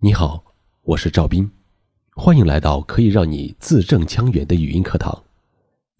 [0.00, 1.50] 你好，我是赵斌，
[2.14, 5.24] 欢迎来到可以让你字正腔圆的语音课堂。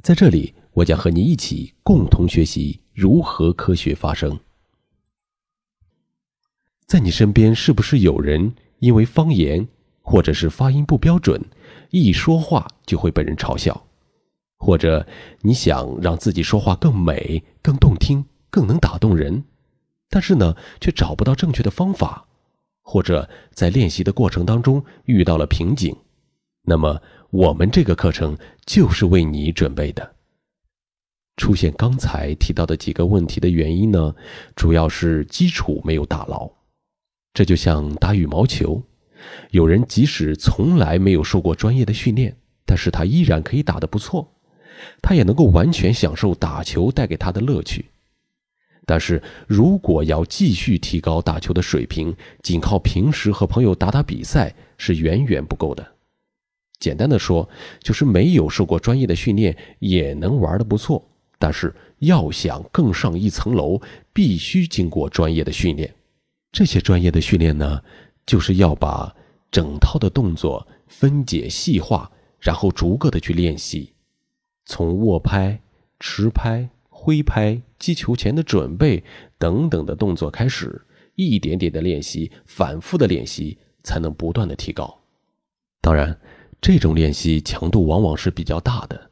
[0.05, 4.39] 在这里，我将和你一起共同学习如何科学发声。
[6.87, 9.67] 在你身边，是不是有人因为方言
[10.01, 11.45] 或者是发音不标准，
[11.91, 13.85] 一说话就会被人嘲笑？
[14.59, 15.05] 或者
[15.41, 19.43] 你想让自己说话更美、更动听、更能打动人，
[20.09, 22.28] 但是呢，却找不到正确的方法？
[22.91, 25.95] 或者在练习的过程当中遇到了瓶颈，
[26.63, 26.99] 那么
[27.29, 28.35] 我们这个课程
[28.65, 30.15] 就是为你准备的。
[31.37, 34.15] 出现刚才提到的几个问题的原因呢，
[34.57, 36.51] 主要是基础没有打牢。
[37.35, 38.83] 这就像打羽毛球，
[39.51, 42.35] 有人即使从来没有受过专业的训练，
[42.65, 44.27] 但是他依然可以打得不错，
[45.03, 47.91] 他也能够完全享受打球带给他的乐趣。
[48.89, 55.87] 但是如果要继续提高打球的水平，仅靠平时和朋友打打比赛是远远不够的。
[56.81, 57.47] 简单的说，
[57.83, 61.07] 就是没有受过专业的训练也能玩的不错。
[61.39, 63.79] 但是要想更上一层楼，
[64.15, 65.95] 必须经过专业的训练。
[66.51, 67.83] 这些专业的训练呢，
[68.25, 69.15] 就是要把
[69.51, 73.93] 整套的动作分解细化，然后逐个的去练习，
[74.65, 75.61] 从握拍、
[76.01, 76.71] 持拍。
[77.09, 79.03] 挥拍、击球前的准备
[79.39, 80.85] 等等的动作开始，
[81.15, 85.01] 一点点的练习，反复的练习，才能不断的提高。
[85.81, 86.21] 当然，
[86.61, 89.11] 这种练习强度往往是比较大的，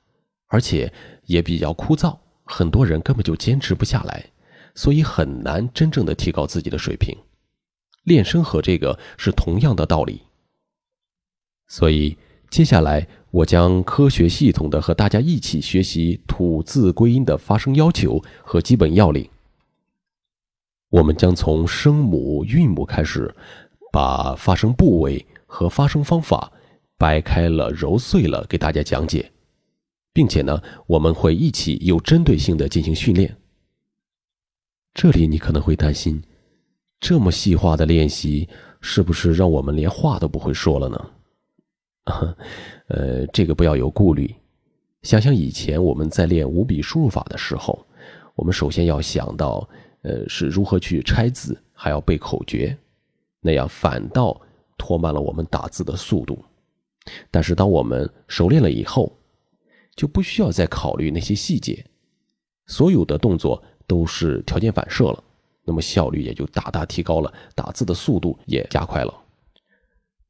[0.48, 0.92] 而且
[1.24, 4.26] 也比较枯燥，很多人根本就坚持不下来，
[4.74, 7.16] 所以很难真正的提高自己的水平。
[8.02, 10.20] 练声和这个是同样的道理，
[11.66, 12.18] 所以
[12.50, 13.06] 接下来。
[13.32, 19.28] 我将科学系统的和大家一起学习吐字归音的发声要求和基本要领。
[20.88, 23.34] 我们将从声母、韵母开始，
[23.92, 26.50] 把发声部位和发声方法
[26.96, 29.30] 掰开了、揉碎了给大家讲解，
[30.14, 33.36] 并且呢，我们会一起有针对性的进行训练。
[34.94, 36.22] 这里你可能会担心，
[37.00, 38.48] 这么细化的练习，
[38.80, 41.10] 是不是让我们连话都不会说了呢？
[42.88, 44.32] 呃，这个不要有顾虑。
[45.02, 47.84] 想想以前我们在练五笔输入法的时候，
[48.34, 49.68] 我们首先要想到，
[50.02, 52.76] 呃，是如何去拆字，还要背口诀，
[53.40, 54.40] 那样反倒
[54.78, 56.44] 拖慢了我们打字的速度。
[57.30, 59.12] 但是当我们熟练了以后，
[59.96, 61.84] 就不需要再考虑那些细节，
[62.66, 65.24] 所有的动作都是条件反射了，
[65.64, 69.12] 那么效率也就大大提高了，打字的速度也加快了。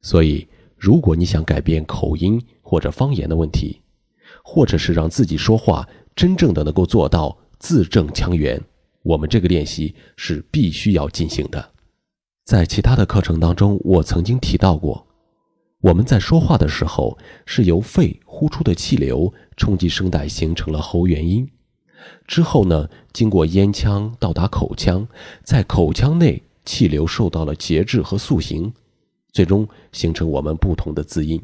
[0.01, 0.47] 所以。
[0.77, 3.81] 如果你想改变口音或者方言的问题，
[4.43, 8.61] 或者是让自己说话真正的能够做到字正腔圆，
[9.01, 11.71] 我们这个练习是必须要进行的。
[12.45, 15.05] 在其他的课程当中，我曾经提到过，
[15.81, 21.49] 我们在说话的时候是由肺呼出的气流冲击声带形成了喉元音，
[22.25, 25.07] 之后呢，经过咽腔到达口腔，
[25.43, 28.71] 在口腔内气流受到了节制和塑形。
[29.31, 31.41] 最终形成我们不同的字音，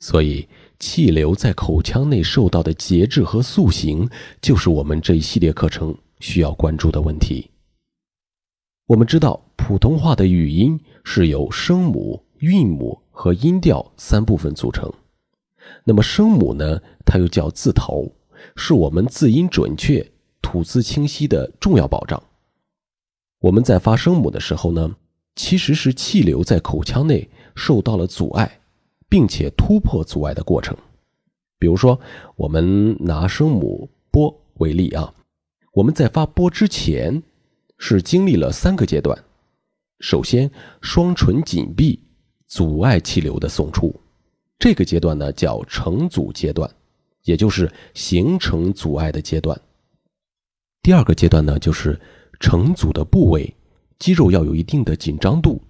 [0.00, 4.08] 所以气流在口腔内受到的节制和塑形，
[4.40, 7.50] 就是我们这一系列课程需要关注的问题。
[8.86, 14.92] 我们知道，普通话的语音是由声母、韵母和音调三部分组成。
[15.84, 16.80] 那么声母呢？
[17.06, 18.12] 它又叫字头，
[18.56, 20.12] 是我们字音准确、
[20.42, 22.22] 吐字清晰的重要保障。
[23.40, 24.96] 我们在发声母的时候呢？
[25.36, 28.60] 其实是气流在口腔内受到了阻碍，
[29.08, 30.76] 并且突破阻碍的过程。
[31.58, 31.98] 比如说，
[32.36, 35.12] 我们拿声母“波”为例啊，
[35.72, 37.22] 我们在发“波”之前
[37.78, 39.16] 是经历了三个阶段。
[40.00, 40.50] 首先，
[40.82, 41.98] 双唇紧闭，
[42.46, 43.94] 阻碍气流的送出，
[44.58, 46.70] 这个阶段呢叫成阻阶段，
[47.22, 49.58] 也就是形成阻碍的阶段。
[50.82, 51.98] 第二个阶段呢就是
[52.38, 53.52] 成阻的部位。
[53.98, 55.62] 肌肉要有一定的紧张度，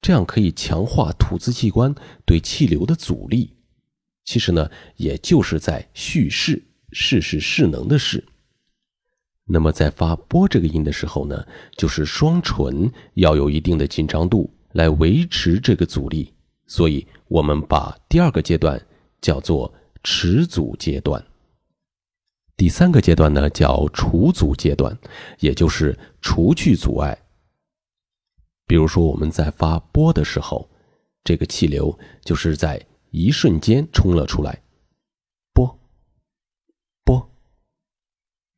[0.00, 1.94] 这样可以强化吐字器官
[2.24, 3.50] 对气流的阻力。
[4.24, 6.62] 其实呢，也就是在蓄势，
[6.92, 8.24] 势是势能的势。
[9.46, 16.32] 那么在发“波”这个音的时候呢，就是双唇要有一定的紧张度来维持这个阻力。
[16.66, 18.80] 所以我们把第二个阶段
[19.20, 19.70] 叫做
[20.02, 21.22] 持阻阶段。
[22.56, 24.96] 第三个阶段呢，叫除阻阶段，
[25.40, 27.18] 也就是除去阻碍。
[28.66, 30.68] 比如说，我们在发“波”的时候，
[31.22, 34.62] 这个气流就是在一瞬间冲了出来
[35.52, 35.78] ，“波
[37.04, 37.30] ”“波”。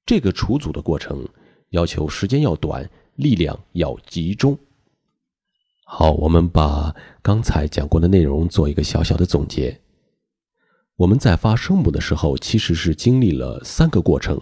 [0.06, 1.28] 这个除阻的过程
[1.70, 4.56] 要求时间要短，力量要集中。
[5.84, 9.80] 好，我们把刚才讲过的内容做一个小小的总结。
[10.96, 14.40] 我们在发声母的时候，其实是经历了三个过程，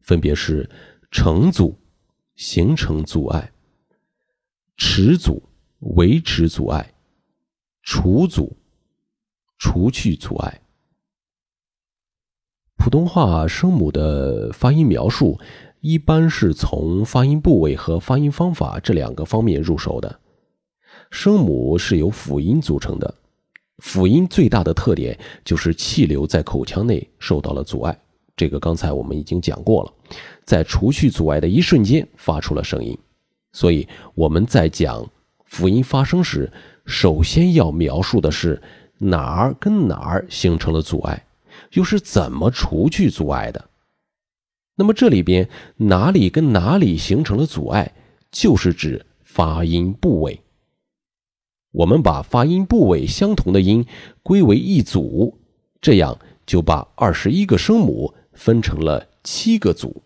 [0.00, 0.68] 分别是
[1.10, 1.76] 成阻、
[2.36, 3.52] 形成阻碍、
[4.82, 5.42] 持阻、
[5.80, 6.94] 维持阻碍、
[7.82, 8.56] 除阻、
[9.58, 10.62] 除去阻碍。
[12.78, 15.38] 普通话声母的发音描述，
[15.80, 20.18] 一般是从发音部位和发音方法这两个方面入手的。
[21.10, 23.14] 声母是由辅音组成的，
[23.80, 27.96] 辅音最大的特点就是气流在口腔内受到了阻碍，
[28.34, 29.92] 这个刚才我们已经讲过了，
[30.46, 32.98] 在除去阻碍的一瞬间发出了声音，
[33.52, 35.10] 所以我们在讲
[35.44, 36.52] 辅音发声时，
[36.86, 38.60] 首先要描述的是
[38.98, 41.26] 哪儿跟哪儿形成了阻碍，
[41.72, 43.68] 又是怎么除去阻碍的。
[44.76, 47.92] 那么这里边哪里跟哪里形成了阻碍，
[48.30, 50.40] 就是指发音部位。
[51.72, 53.86] 我们把发音部位相同的音
[54.22, 55.38] 归为一组，
[55.80, 60.02] 这样就把二十一个声母分成了七个组。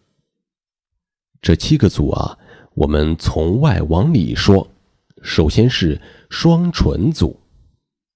[1.41, 2.39] 这七个组啊，
[2.75, 4.69] 我们从外往里说，
[5.23, 6.01] 首先是
[6.31, 7.41] 双唇组。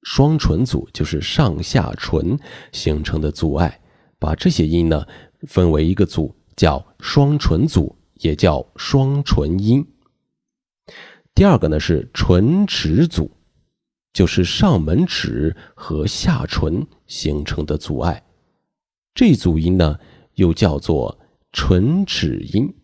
[0.02, 2.38] 双唇组就是上下唇
[2.72, 3.80] 形成的阻碍，
[4.18, 5.06] 把这些音呢
[5.46, 9.86] 分为一个组，叫双唇组，也叫双唇音。
[11.34, 13.30] 第二个呢是唇齿组。
[14.14, 18.24] 就是上门齿和下唇形成的阻碍，
[19.14, 19.96] 这组音呢
[20.34, 21.16] 又叫做
[21.52, 22.74] 唇齿音。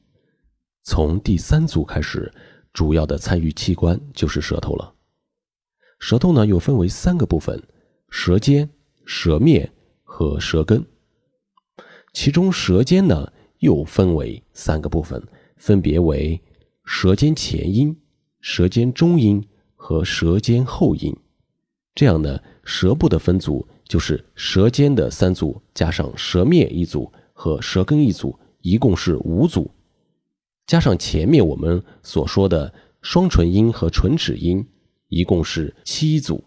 [0.85, 2.33] 从第三组开始，
[2.73, 4.95] 主要的参与器官就是舌头了。
[5.99, 7.61] 舌头呢又分为三个部分：
[8.11, 8.69] 舌尖、
[9.05, 9.73] 舌面
[10.03, 10.85] 和舌根。
[12.13, 15.21] 其中舌尖呢又分为三个部分，
[15.57, 16.41] 分别为
[16.85, 18.01] 舌尖前音、
[18.41, 19.45] 舌尖中音。
[19.87, 21.15] 和舌尖后音，
[21.95, 29.71] 这样呢，舌部的分组就是舌尖的三组加上舌面一组和舌根一组，一共是五组，
[30.67, 32.73] 加上前面我们所说的
[33.03, 34.67] 双唇音和唇齿音，
[35.09, 36.43] 一共是七组。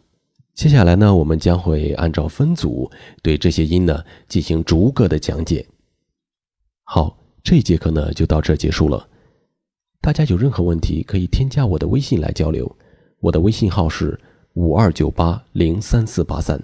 [0.56, 2.90] 接下来呢，我们将会按照分组
[3.22, 5.68] 对这些音呢进行逐个的讲解。
[6.84, 9.08] 好，这节课呢就到这结束了。
[10.02, 12.76] 大家有任何问题可以添加我的微信来交流。
[13.20, 14.20] 我的微信号是
[14.54, 16.60] 五二九八零三四八三。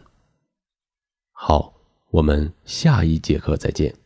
[1.32, 1.74] 好，
[2.10, 4.03] 我们下一节课再见。